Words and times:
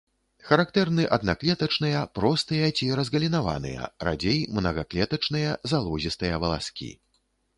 Характэрны 0.49 1.03
аднаклетачныя, 1.17 1.99
простыя 2.19 2.69
ці 2.79 2.87
разгалінаваныя, 2.99 3.91
радзей 4.07 4.39
мнагаклетачныя, 4.55 5.51
залозістыя 5.75 6.35
валаскі. 6.45 6.91